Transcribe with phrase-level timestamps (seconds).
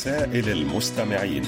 [0.00, 1.42] رسائل المستمعين.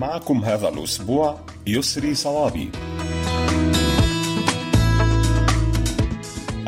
[0.00, 2.70] معكم هذا الأسبوع يسري صوابي.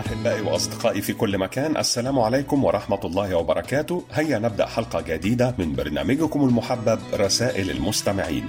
[0.00, 4.04] أحبائي وأصدقائي في كل مكان السلام عليكم ورحمة الله وبركاته.
[4.12, 8.46] هيا نبدأ حلقة جديدة من برنامجكم المحبب رسائل المستمعين.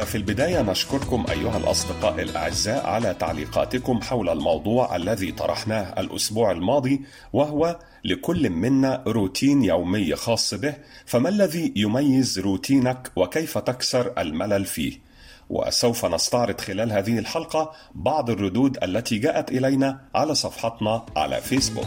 [0.00, 7.00] وفي البداية نشكركم أيها الأصدقاء الأعزاء على تعليقاتكم حول الموضوع الذي طرحناه الأسبوع الماضي
[7.32, 10.74] وهو لكل منا روتين يومي خاص به
[11.06, 14.98] فما الذي يميز روتينك وكيف تكسر الملل فيه؟
[15.50, 21.86] وسوف نستعرض خلال هذه الحلقة بعض الردود التي جاءت إلينا على صفحتنا على فيسبوك.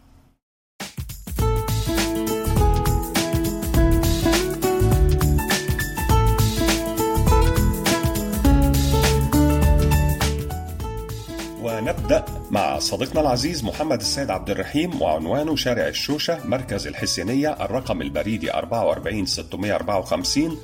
[11.71, 18.51] ونبدأ مع صديقنا العزيز محمد السيد عبد الرحيم وعنوانه شارع الشوشة مركز الحسينية الرقم البريدي
[18.51, 20.57] 44654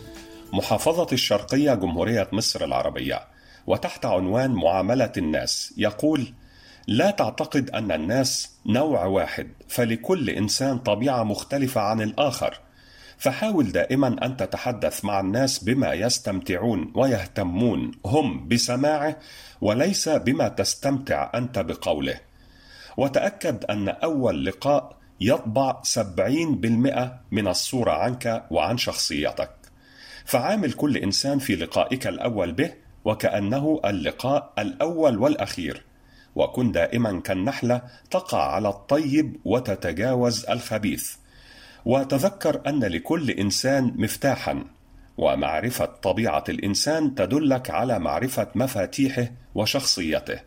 [0.53, 3.21] محافظة الشرقية جمهورية مصر العربية.
[3.67, 6.33] وتحت عنوان معاملة الناس يقول
[6.87, 12.59] لا تعتقد أن الناس نوع واحد فلكل إنسان طبيعة مختلفة عن الآخر.
[13.17, 17.91] فحاول دائما أن تتحدث مع الناس بما يستمتعون ويهتمون.
[18.05, 19.17] هم بسماعه
[19.61, 22.19] وليس بما تستمتع أنت بقوله.
[22.97, 29.51] وتأكد أن أول لقاء يطبع 70% من الصورة عنك وعن شخصيتك.
[30.25, 32.73] فعامل كل إنسان في لقائك الأول به
[33.05, 35.83] وكأنه اللقاء الأول والأخير.
[36.35, 41.15] وكن دائما كالنحلة تقع على الطيب وتتجاوز الخبيث.
[41.87, 44.63] وتذكر أن لكل إنسان مفتاحا
[45.17, 50.39] ومعرفة طبيعة الإنسان تدلك على معرفة مفاتيحه وشخصيته.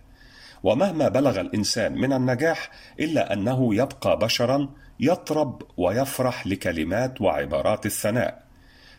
[0.63, 2.71] ومهما بلغ الإنسان من النجاح
[3.01, 4.69] إلا أنه يبقى بشرا
[5.01, 8.45] يطرب ويفرح لكلمات وعبارات الثناء.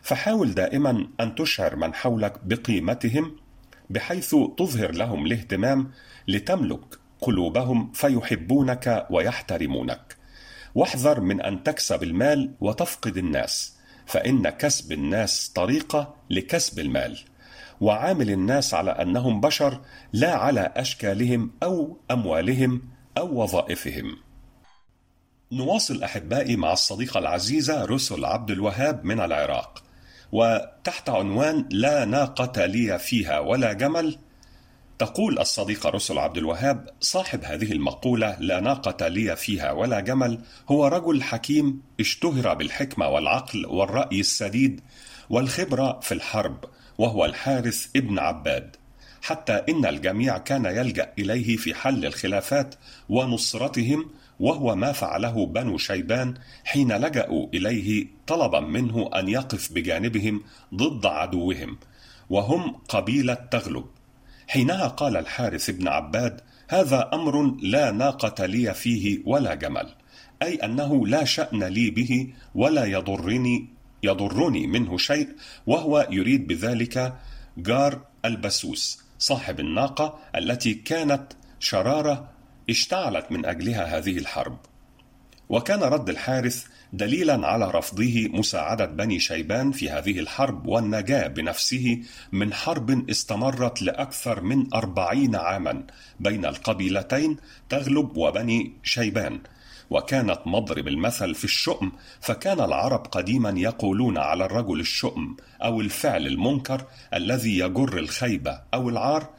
[0.02, 3.36] فحاول دائما أن تشعر من حولك بقيمتهم
[3.90, 5.90] بحيث تظهر لهم الاهتمام
[6.28, 10.21] لتملك قلوبهم فيحبونك ويحترمونك.
[10.74, 17.18] واحذر من أن تكسب المال وتفقد الناس فإن كسب الناس طريقة لكسب المال.
[17.80, 19.80] وعامل الناس على أنهم بشر
[20.12, 22.82] لا على أشكالهم أو أموالهم
[23.18, 24.16] أو وظائفهم.
[25.52, 29.82] نواصل أحبائي مع الصديقة العزيزة رسل عبد الوهاب من العراق.
[30.32, 34.18] وتحت عنوان لا ناقة لي فيها ولا جمل
[35.02, 40.86] تقول الصديقة رسل عبد الوهاب صاحب هذه المقولة لا ناقة لي فيها ولا جمل هو
[40.86, 44.80] رجل حكيم اشتهر بالحكمة والعقل والرأي السديد
[45.30, 46.64] والخبرة في الحرب
[46.98, 48.76] وهو الحارث ابن عباد.
[49.22, 52.74] حتى إن الجميع كان يلجأ إليه في حل الخلافات
[53.08, 56.34] ونصرتهم وهو ما فعله بنو شيبان
[56.64, 60.42] حين لجأوا إليه طلبا منه أن يقف بجانبهم
[60.74, 61.78] ضد عدوهم
[62.30, 63.86] وهم قبيلة تغلب.
[64.48, 69.94] حينها قال الحارث بن عباد هذا أمر لا ناقة لي فيه ولا جمل
[70.42, 73.68] أي أنه لا شأن لي به ولا يضرني
[74.02, 75.28] يضرني منه شيء
[75.66, 77.14] وهو يريد بذلك
[77.56, 82.30] جار البسوس صاحب الناقة التي كانت شرارة
[82.70, 84.58] اشتعلت من أجلها هذه الحرب.
[85.48, 92.52] وكان رد الحارث دليلا على رفضه مساعدة بني شيبان في هذه الحرب والنجاة بنفسه من
[92.52, 95.86] حرب استمرت لأكثر من أربعين عاما
[96.20, 97.36] بين القبيلتين
[97.68, 99.40] تغلب وبني شيبان.
[99.90, 106.84] وكانت مضرب المثل في الشؤم فكان العرب قديما يقولون على الرجل الشؤم أو الفعل المنكر
[107.14, 109.30] الذي يجر الخيبة أو العار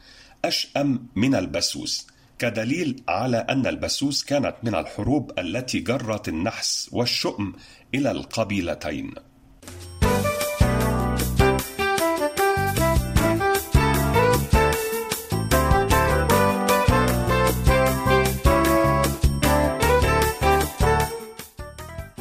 [0.44, 2.06] أشأم من البسوس.
[2.38, 7.52] كدليل على أن البسوس كانت من الحروب التي جرت النحس والشؤم
[7.94, 9.14] إلى القبيلتين.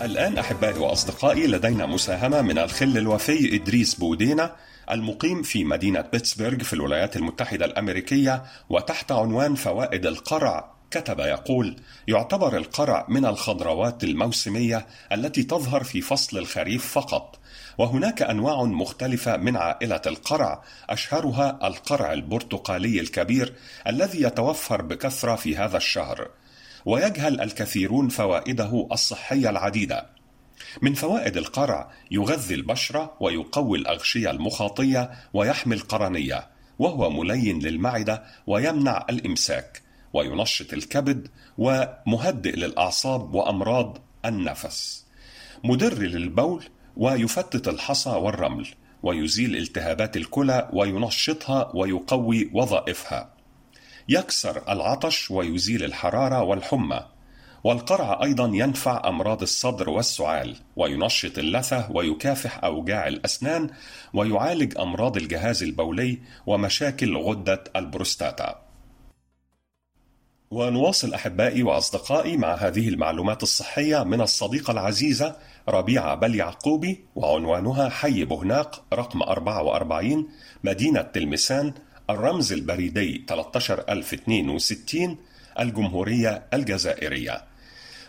[0.01, 4.55] الآن أحبائي وأصدقائي لدينا مساهمة من الخل الوفي إدريس بودينا
[4.91, 10.73] المقيم في مدينة بيتسبرغ في الولايات المتحدة الأمريكية وتحت عنوان فوائد القرع.
[10.91, 11.75] كتب يقول
[12.07, 17.39] يعتبر القرع من الخضروات الموسمية التي تظهر في فصل الخريف فقط
[17.77, 23.53] وهناك أنواع مختلفة من عائلة القرع أشهرها القرع البرتقالي الكبير
[23.87, 26.27] الذي يتوفر بكثرة في هذا الشهر
[26.85, 30.22] ويجهل الكثيرون فوائده الصحية العديدة.
[30.81, 36.47] من فوائد القرع يغذي البشرة ويقوي الأغشية المخاطية ويحمي القرنية
[36.79, 39.81] وهو ملين للمعدة ويمنع الإمساك
[40.13, 41.27] وينشط الكبد
[41.57, 45.05] ومهدئ للأعصاب وأمراض النفس.
[45.63, 46.63] مدر للبول
[46.97, 48.67] ويفتت الحصى والرمل
[49.03, 53.33] ويزيل التهابات الكلى وينشطها ويقوي وظائفها.
[54.09, 57.12] يكسر العطش ويزيل الحرارة والحمى
[57.63, 63.69] والقرع أيضا ينفع أمراض الصدر والسعال وينشط اللثة ويكافح أوجاع الأسنان
[64.13, 68.61] ويعالج أمراض الجهاز البولي ومشاكل غدة البروستاتا.
[70.51, 75.35] ونواصل أحبائي وأصدقائي مع هذه المعلومات الصحية من الصديقة العزيزة
[75.69, 80.27] ربيعة بل يعقوبي وعنوانها حي بهناق رقم 44
[80.63, 81.73] مدينة تلمسان
[82.09, 85.17] الرمز البريدي 13062
[85.59, 87.52] الجمهورية الجزائرية.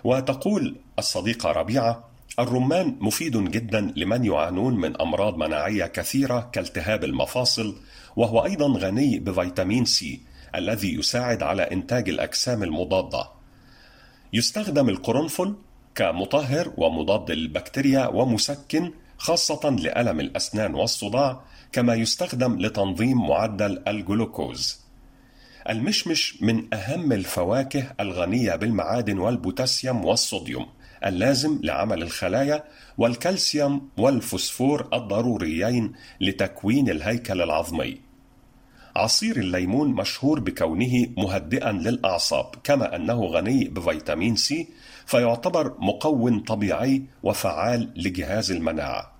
[0.05, 2.05] وتقول الصديقة ربيعة
[2.39, 7.77] الرمان مفيد جدا لمن يعانون من أمراض مناعية كثيرة كالتهاب المفاصل
[8.17, 10.21] وهو أيضا غني بفيتامين C
[10.55, 13.29] الذي يساعد على إنتاج الأجسام المضادة.
[14.33, 15.55] يستخدم القرنفل
[15.95, 21.41] كمطهر ومضاد للبكتيريا ومسكن خاصة لألم الأسنان والصداع
[21.73, 24.84] كما يستخدم لتنظيم معدل الجلوكوز.
[25.71, 30.67] المشمش من أهم الفواكه الغنية بالمعادن والبوتاسيوم والصوديوم
[31.07, 32.65] اللازم لعمل الخلايا
[32.99, 38.01] والكالسيوم والفوسفور الضروريين لتكوين الهيكل العظمي.
[38.97, 44.69] عصير الليمون مشهور بكونه مهدئا للأعصاب كما أنه غني بفيتامين C
[45.07, 49.13] فيعتبر مقوٍ طبيعي وفعال لجهاز المناعة.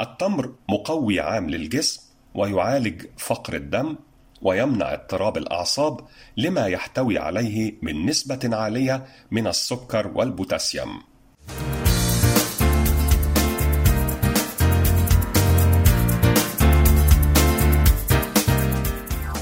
[0.00, 2.02] التمر مقوي عام للجسم
[2.34, 3.96] ويعالج فقر الدم
[4.42, 6.00] ويمنع اضطراب الأعصاب
[6.36, 11.02] لما يحتوي عليه من نسبة عالية من السكر والبوتاسيوم.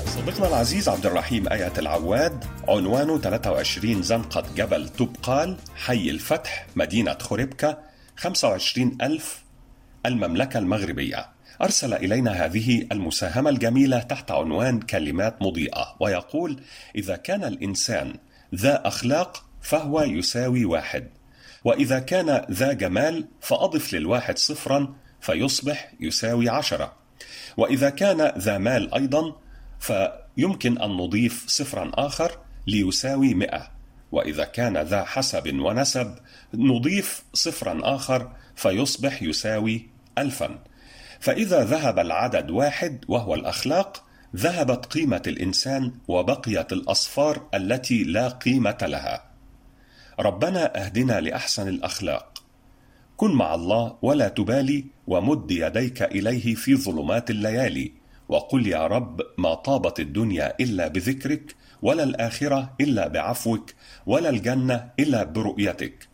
[0.07, 7.79] صديقنا العزيز عبد الرحيم آية العواد عنوانه 23 زنقة جبل تبقال حي الفتح مدينة خربكة
[8.17, 9.43] 25 ألف
[10.07, 11.32] المملكة المغربية.
[11.63, 16.61] أرسل إلينا هذه المساهمة الجميلة تحت عنوان كلمات مضيئة ويقول
[16.97, 18.15] إذا كان الإنسان
[18.55, 21.09] ذا أخلاق فهو يساوي واحد
[21.65, 26.93] وإذا كان ذا جمال فأضف للواحد صفرا فيصبح يساوي عشرة
[27.57, 29.37] وإذا كان ذا مال أيضا
[29.81, 33.71] فيمكن أن نضيف صفرا آخر ليساوي مئة
[34.13, 36.15] وإذا كان ذا حسب ونسب
[36.55, 39.89] نضيف صفرا آخر فيصبح يساوي
[40.19, 40.59] ألفا.
[41.23, 44.05] فإذا ذهب العدد واحد وهو الأخلاق
[44.37, 49.25] ذهبت قيمة الإنسان وبقيت الأصفار التي لا قيمة لها.
[50.21, 52.43] ربنا أهدنا لأحسن الأخلاق.
[53.17, 57.93] كن مع الله ولا تبالي ومد يديك إليه في ظلمات الليالي.
[58.29, 63.75] وقل يا رب ما طابت الدنيا إلا بذكرك ولا الآخرة إلا بعفوك
[64.07, 66.09] ولا الجنة إلا برؤيتك.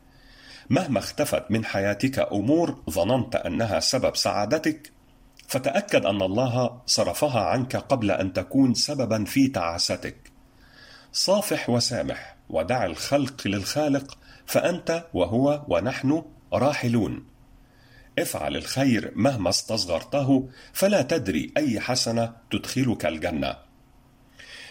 [0.71, 4.98] مهما اختفت من حياتك أمور ظننت أنها سبب سعادتك
[5.49, 10.33] فتأكد أن الله صرفها عنك قبل أن تكون سببا في تعاستك.
[11.12, 17.26] صافح وسامح ودع الخلق للخالق فأنت وهو ونحن راحلون.
[18.19, 23.57] افعل الخير مهما استصغرته فلا تدري أي حسنة تدخلك الجنة.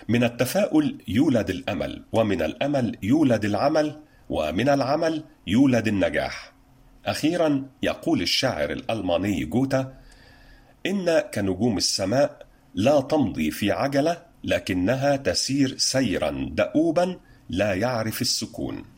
[0.10, 6.53] من التفاؤل يولد الأمل ومن الأمل يولد العمل ومن العمل يولد النجاح.
[7.05, 9.97] أخيرا يقول الشاعر الألماني جوتا
[10.88, 18.97] إن كنجوم السماء لا تمضي في عجلة لكنها تسير سيرا دؤوبا لا يعرف السكون.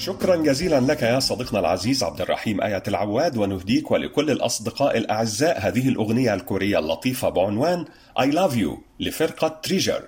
[0.00, 5.88] شكرا جزيلا لك يا صديقنا العزيز عبد الرحيم آية العواد ونهديك ولكل الأصدقاء الأعزاء هذه
[5.88, 7.84] الأغنية الكورية اللطيفة بعنوان
[8.18, 10.02] I Love You لفرقة تريجر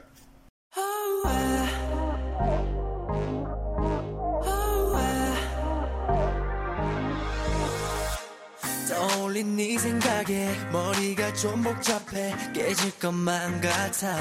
[8.88, 14.16] 떠올린 네 생각에 머리가 좀 복잡해 깨질 것만 같아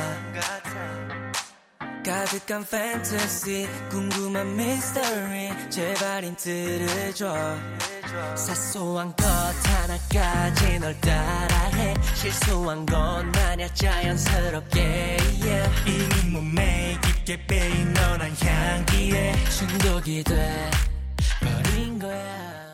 [2.04, 7.32] 가득한 fantasy 궁금한 mystery 제발 힌트를 줘.
[8.36, 11.94] 사소한 것 하나까지 널 따라해.
[12.14, 15.70] 실수한 건 아냐 자연스럽게 yeah.
[15.86, 20.70] 이미 몸에 깊게 빼인 너란 향기에 중독이 돼
[21.40, 22.71] 버린 거야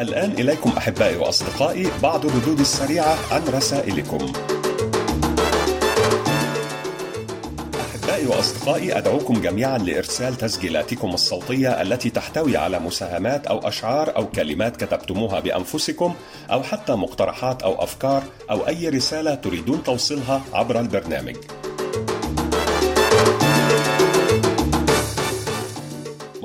[0.00, 4.32] الآن إليكم أحبائي وأصدقائي بعض الردود السريعة عن رسائلكم.
[7.80, 14.76] أحبائي وأصدقائي أدعوكم جميعا لإرسال تسجيلاتكم الصوتية التي تحتوي على مساهمات أو أشعار أو كلمات
[14.84, 16.14] كتبتموها بأنفسكم
[16.50, 21.36] أو حتى مقترحات أو أفكار أو أي رسالة تريدون توصيلها عبر البرنامج.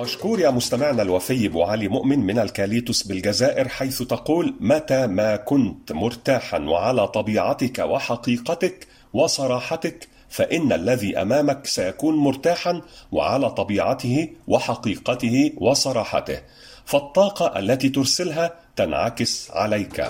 [0.05, 5.91] مشكور يا مستمعنا الوفي أبو علي مؤمن من الكاليتوس بالجزائر حيث تقول متى ما كنت
[5.91, 12.81] مرتاحا وعلى طبيعتك وحقيقتك وصراحتك فإن الذي أمامك سيكون مرتاحا
[13.11, 16.41] وعلى طبيعته وحقيقته وصراحته
[16.85, 20.05] فالطاقة التي ترسلها تنعكس عليك.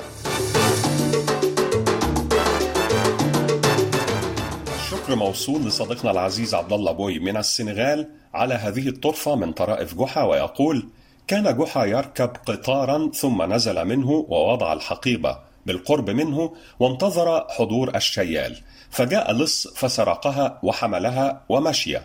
[5.05, 10.23] الشكر موصول لصديقنا العزيز عبد الله بوي من السنغال على هذه الطرفة من طرائف جحا
[10.23, 10.89] ويقول:
[11.27, 18.57] كان جحا يركب قطارا ثم نزل منه ووضع الحقيبة بالقرب منه وانتظر حضور الشيال،
[18.89, 21.97] فجاء لص فسرقها وحملها ومشي،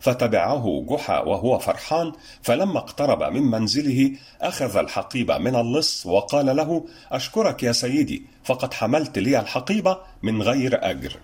[0.00, 2.12] فتبعه جحا وهو فرحان
[2.42, 9.18] فلما اقترب من منزله أخذ الحقيبة من اللص وقال له أشكرك يا سيدي فقد حملت
[9.18, 11.16] لي الحقيبة من غير أجر.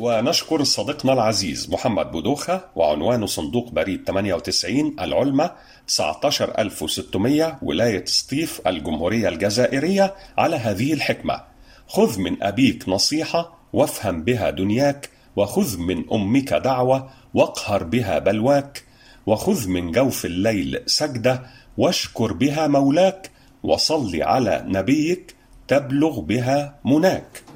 [0.00, 5.50] ونشكر صديقنا العزيز محمد بودوخة وعنوان صندوق بريد 98 العلمة
[5.86, 11.40] 19600 ولاية سطيف الجمهورية الجزائرية على هذه الحكمة.
[11.86, 18.84] خذ من أبيك نصيحة وافهم بها دنياك وخذ من أمك دعوة واقهر بها بلواك
[19.26, 21.42] وخذ من جوف الليل سجدة
[21.78, 23.30] واشكر بها مولاك
[23.62, 25.34] وصل على نبيك
[25.68, 27.49] تبلغ بها مناك.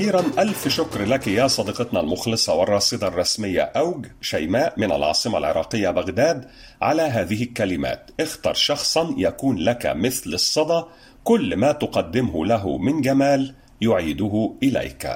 [0.00, 6.44] وأخيرا ألف شكر لك يا صديقتنا المخلصة والراصده الرسمية أوج شيماء من العاصمة العراقية بغداد
[6.82, 8.10] على هذه الكلمات.
[8.20, 10.82] اختر شخصا يكون لك مثل الصدى
[11.24, 15.06] كل ما تقدمه له من جمال يعيده إليك.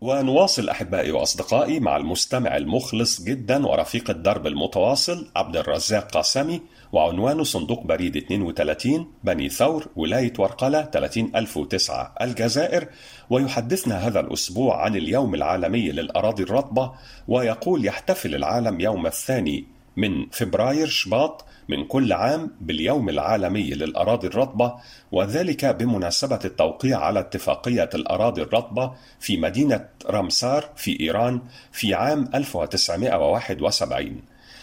[0.00, 7.82] ونواصل أحبائي وأصدقائي مع المستمع المخلص جدا ورفيق الدرب المتواصل عبد الرزاق قاسمي وعنوانه صندوق
[7.86, 12.88] بريد 32 بني ثور ولاية ورقلة 30009 الجزائر.
[13.30, 16.92] ويحدثنا هذا الأسبوع عن اليوم العالمي للأراضي الرطبة
[17.28, 19.64] ويقول يحتفل العالم يوم الثاني
[19.96, 24.74] من فبراير شباط من كل عام باليوم العالمي للأراضي الرطبة
[25.12, 31.40] وذلك بمناسبة التوقيع على اتفاقية الأراضي الرطبة في مدينة رامسار في إيران
[31.72, 34.22] في عام 1971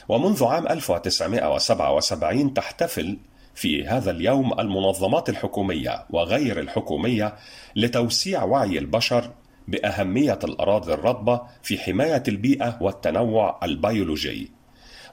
[0.10, 3.18] ومنذ عام 1977 تحتفل
[3.56, 7.36] في هذا اليوم المنظمات الحكومية وغير الحكومية
[7.76, 9.32] لتوسيع وعي البشر
[9.68, 14.57] بأهمية الأراضي الرطبة في حماية البيئة والتنوع البيولوجي.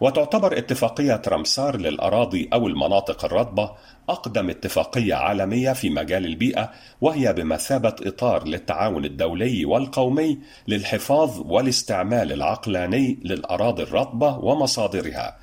[0.00, 3.70] وتعتبر اتفاقية رمسار للأراضي أو المناطق الرطبة
[4.08, 6.70] أقدم اتفاقية عالمية في مجال البيئة
[7.00, 15.36] وهي بمثابة إطار للتعاون الدولي والقومي للحفاظ والاستعمال العقلاني للأراضي الرطبة ومصادرها.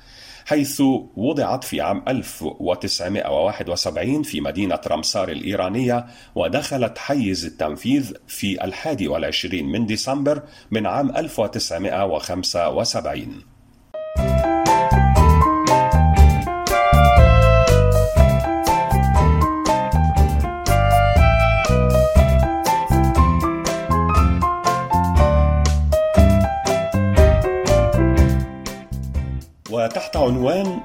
[0.46, 0.82] حيث
[1.16, 9.86] وضعت في عام 1971 في مدينة رمسار الإيرانية ودخلت حيز التنفيذ في الحادي والعشرين من
[9.86, 13.51] ديسمبر من عام 1975
[29.82, 30.80] وتحت عنوان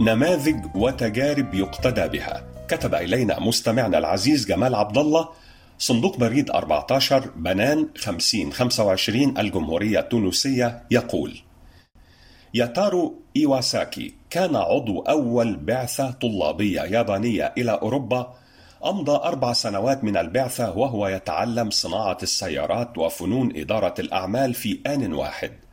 [0.00, 2.44] نماذج وتجارب يقتدى بها.
[2.68, 5.28] كتب إلينا مستمعنا العزيز جمال عبد الله
[5.78, 11.38] صندوق بريد 14 بنان 5025 الجمهورية التونسية يقول
[12.54, 18.34] ياتارو إيواساكي كان عضو أول بعثة طلابية يابانية إلى أوروبا
[18.84, 25.63] أمضى أربع سنوات من البعثة وهو يتعلم صناعة السيارات وفنون إدارة الأعمال في آن واحد.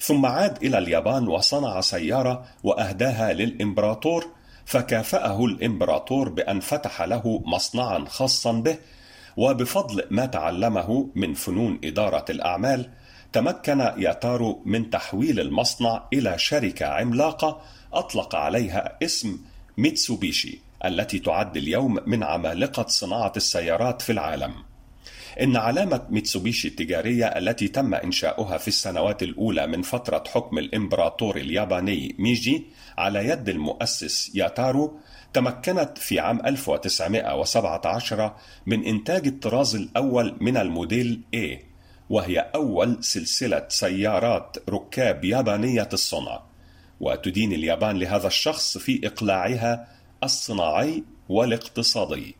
[0.00, 4.26] ثم عاد إلى اليابان وصنع سيارة وأهداها للإمبراطور
[4.64, 8.78] فكافأه الإمبراطور بأن فتح له مصنعا خاصا به
[9.36, 12.90] وبفضل ما تعلمه من فنون إدارة الأعمال
[13.32, 17.60] تمكن ياتارو من تحويل المصنع إلى شركة عملاقة
[17.92, 19.38] أطلق عليها اسم
[19.78, 24.54] ميتسوبيشي التي تعد اليوم من عمالقة صناعة السيارات في العالم.
[25.40, 32.14] إن علامة ميتسوبيشي التجارية التي تم إنشاؤها في السنوات الأولى من فترة حكم الإمبراطور الياباني
[32.18, 32.66] ميجي
[32.98, 35.00] على يد المؤسس ياتارو
[35.32, 38.32] تمكنت في عام 1917
[38.66, 41.70] من إنتاج الطراز الأول من الموديل A
[42.10, 46.42] وهي أول سلسلة سيارات ركاب يابانية الصنع.
[47.00, 49.88] وتدين اليابان لهذا الشخص في إقلاعها
[50.24, 52.36] الصناعي والاقتصادي.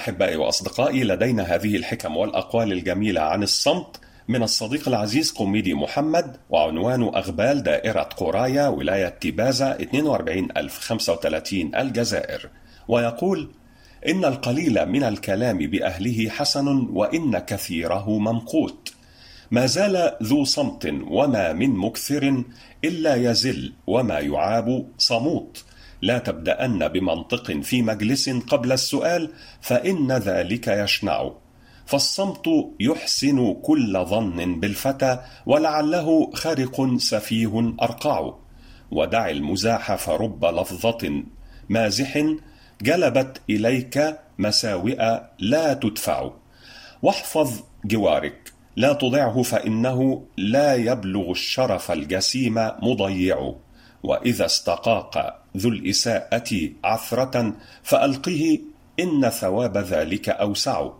[0.00, 7.02] أحبائي وأصدقائي لدينا هذه الحكم والأقوال الجميلة عن الصمت من الصديق العزيز قميدي محمد وعنوان
[7.02, 12.48] أغبال دائرة قرايا ولاية تيبازا 42035 الجزائر.
[12.88, 13.50] ويقول
[14.08, 18.92] إن القليل من الكلام بأهله حسن وإن كثيره ممقوت.
[19.50, 22.44] ما زال ذو صمت وما من مكثر
[22.84, 25.64] إلا يزل وما يعاب صموت.
[26.02, 31.30] لا تبدأن بمنطق في مجلس قبل السؤال فإن ذلك يشنع.
[31.86, 32.48] فالصمت
[32.80, 38.34] يحسن كل ظن بالفتى ولعله خرق سفيه أرقع.
[38.90, 41.22] ودع المزاح فرب لفظة
[41.68, 42.24] مازح
[42.82, 46.30] جلبت إليك مساوئ لا تدفع.
[47.02, 53.54] واحفظ جوارك لا تضعه فإنه لا يبلغ الشرف الجسيم مضيع.
[54.02, 58.58] وإذا استقاق ذو الإساءة عثرة فألقه
[59.00, 60.90] إن ثواب ذلك أوسع.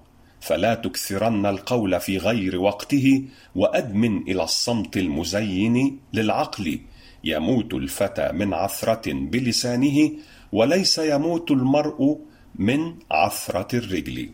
[0.40, 6.80] فلا تكثرن القول في غير وقته وأدمن إلى الصمت المزين للعقل.
[7.24, 10.10] يموت الفتى من عثرة بلسانه
[10.52, 12.18] وليس يموت المرء
[12.54, 14.30] من عثرة الرجل.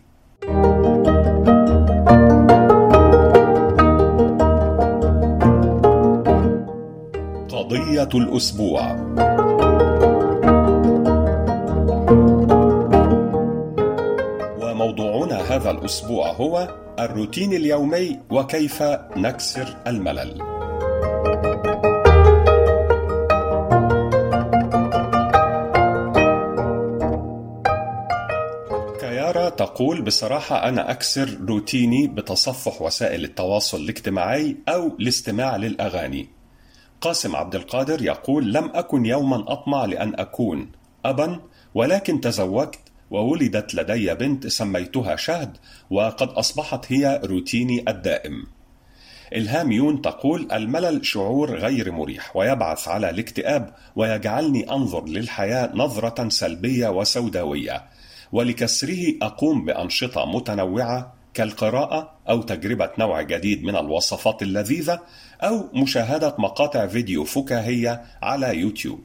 [8.14, 8.92] الأسبوع.
[14.60, 18.82] وموضوعنا هذا الأسبوع هو الروتين اليومي وكيف
[19.16, 20.42] نكسر الملل.
[29.00, 36.35] كيارا تقول بصراحة أنا أكسر روتيني بتصفح وسائل التواصل الاجتماعي أو الاستماع للأغاني.
[37.06, 40.72] قاسم عبد القادر يقول لم أكن يوما أطمع لأن أكون
[41.04, 41.40] أبا
[41.74, 42.78] ولكن تزوجت
[43.10, 45.56] وولدت لدي بنت سميتها شهد
[45.90, 48.46] وقد أصبحت هي روتيني الدائم.
[49.32, 56.88] إلهام يون تقول الملل شعور غير مريح ويبعث على الاكتئاب ويجعلني أنظر للحياة نظرة سلبية
[56.88, 57.84] وسوداوية
[58.32, 65.00] ولكسره أقوم بأنشطة متنوعة كالقراءة أو تجربة نوع جديد من الوصفات اللذيذة
[65.42, 69.00] أو مشاهدة مقاطع فيديو فكاهية على يوتيوب.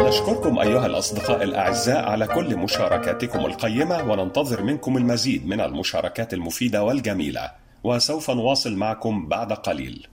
[0.00, 7.50] نشكركم أيها الأصدقاء الأعزاء على كل مشاركاتكم القيمة وننتظر منكم المزيد من المشاركات المفيدة والجميلة
[7.84, 10.06] وسوف نواصل معكم بعد قليل.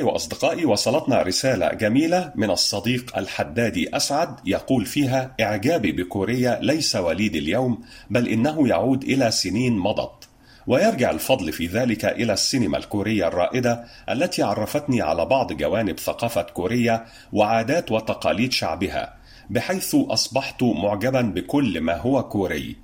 [0.00, 7.34] أحبائي وأصدقائي وصلتنا رسالة جميلة من الصديق الحدادي أسعد يقول فيها إعجابي بكوريا ليس وليد
[7.36, 10.28] اليوم بل إنه يعود إلى سنين مضت.
[10.66, 17.06] ويرجع الفضل في ذلك إلى السينما الكورية الرائدة التي عرفتني على بعض جوانب ثقافة كوريا
[17.32, 19.14] وعادات وتقاليد شعبها
[19.50, 22.76] بحيث أصبحت معجبا بكل ما هو كوري.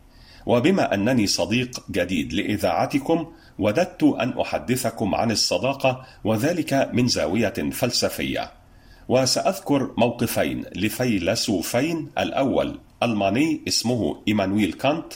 [0.47, 3.27] وبما أنني صديق جديد لإذاعتكم
[3.59, 8.51] وددت أن أحدثكم عن الصداقة وذلك من زاوية فلسفية.
[9.09, 12.11] وسأذكر موقفين لفيلسوفين.
[12.19, 15.13] الأول ألماني اسمه إيمانويل كانت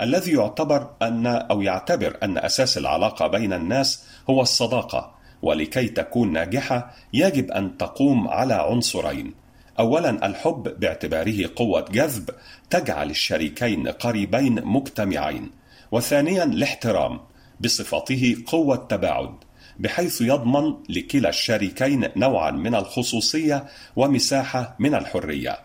[0.00, 5.14] الذي يعتبر أن أو يعتبر أن أساس العلاقة بين الناس هو الصداقة.
[5.42, 9.34] ولكي تكون ناجحة يجب أن تقوم على عنصرين.
[9.78, 12.30] اولا الحب باعتباره قوة جذب
[12.70, 15.50] تجعل الشريكين قريبين مجتمعين.
[15.92, 17.20] وثانيا الاحترام.
[17.60, 19.34] بصفته قوة تباعد
[19.78, 25.58] بحيث يضمن لكلا الشريكين نوعا من الخصوصية ومساحة من الحرية.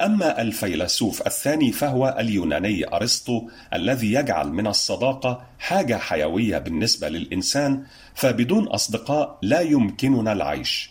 [0.00, 8.66] أما الفيلسوف الثاني فهو اليوناني أرسطو الذي يجعل من الصداقة حاجة حيوية بالنسبة للإنسان فبدون
[8.66, 10.90] أصدقاء لا يمكننا العيش.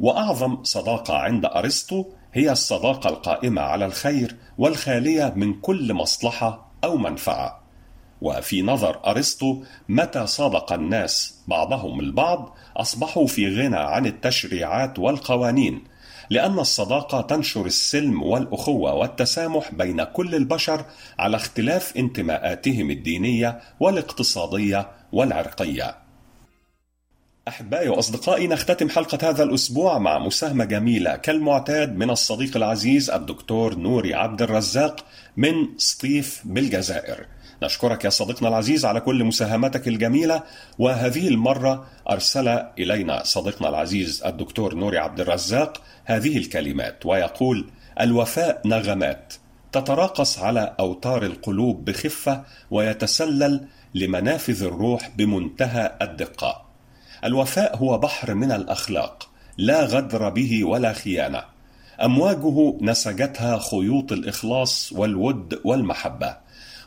[0.00, 2.04] وأعظم صداقة عند أرسطو
[2.34, 7.61] هي الصداقة القائمة على الخير والخالية من كل مصلحة أو منفعة.
[8.22, 15.84] وفي نظر أرسطو متى صادق الناس بعضهم البعض أصبحوا في غنى عن التشريعات والقوانين
[16.30, 20.84] لأن الصداقة تنشر السلم والأخوة والتسامح بين كل البشر
[21.18, 25.94] على اختلاف انتماءاتهم الدينية والاقتصادية والعرقية.
[27.48, 34.14] أحبائي وأصدقائي نختتم حلقة هذا الأسبوع مع مساهمة جميلة كالمعتاد من الصديق العزيز الدكتور نوري
[34.14, 35.04] عبد الرزاق
[35.36, 37.26] من سطيف بالجزائر.
[37.62, 40.42] نشكرك يا صديقنا العزيز على كل مساهماتك الجميلة
[40.78, 42.48] وهذه المرة أرسل
[42.78, 47.70] إلينا صديقنا العزيز الدكتور نوري عبد الرزاق هذه الكلمات ويقول
[48.00, 49.34] الوفاء نغمات
[49.72, 56.64] تتراقص على أوتار القلوب بخفة ويتسلل لمنافذ الروح بمنتهى الدقة.
[57.24, 61.44] الوفاء هو بحر من الأخلاق لا غدر به ولا خيانة.
[62.02, 66.36] أمواجه نسجتها خيوط الإخلاص والود والمحبة.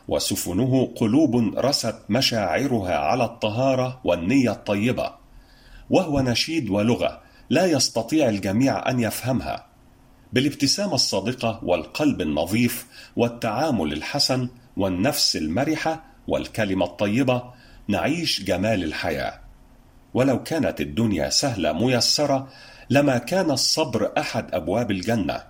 [0.08, 5.12] وسفنه قلوب رست مشاعرها على الطهارة والنية الطيبة.
[5.90, 9.66] وهو نشيد ولغة لا يستطيع الجميع أن يفهمها.
[10.32, 17.42] بالابتسامة الصادقة والقلب النظيف والتعامل الحسن والنفس المرحة والكلمة الطيبة
[17.88, 19.40] نعيش جمال الحياة.
[20.14, 22.48] ولو كانت الدنيا سهلة ميسرة
[22.90, 25.42] لما كان الصبر أحد أبواب الجنة.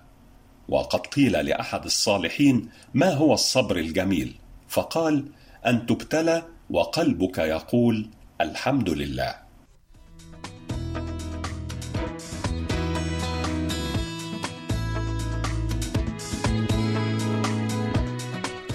[0.69, 4.35] وقد قيل لأحد الصالحين ما هو الصبر الجميل؟
[4.67, 5.25] فقال
[5.65, 8.09] أن تبتلى وقلبك يقول
[8.41, 9.47] الحمد لله.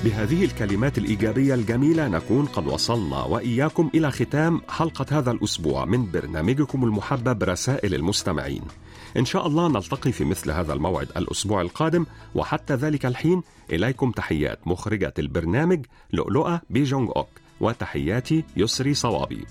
[0.05, 6.85] بهذه الكلمات الإيجابية الجميلة نكون قد وصلنا وإياكم إلى ختام حلقة هذا الأسبوع من برنامجكم
[6.85, 8.63] المحبب رسائل المستمعين.
[9.17, 14.69] إن شاء الله نلتقي في مثل هذا الموعد الأسبوع القادم وحتى ذلك الحين إليكم تحيات
[14.69, 17.29] مخرجة البرنامج لؤلؤة بيجونغ أوك
[17.61, 19.47] وتحياتي يسري صوابي.